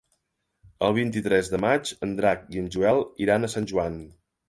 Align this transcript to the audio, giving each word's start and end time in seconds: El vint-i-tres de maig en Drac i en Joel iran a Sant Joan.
El 0.87 0.95
vint-i-tres 0.99 1.53
de 1.53 1.61
maig 1.67 1.93
en 2.09 2.17
Drac 2.23 2.51
i 2.57 2.65
en 2.65 2.75
Joel 2.79 3.07
iran 3.27 3.45
a 3.51 3.55
Sant 3.57 3.73
Joan. 3.75 4.05